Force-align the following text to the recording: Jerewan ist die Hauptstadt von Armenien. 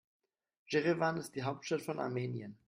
Jerewan 0.67 1.17
ist 1.17 1.35
die 1.35 1.43
Hauptstadt 1.43 1.83
von 1.83 1.99
Armenien. 1.99 2.57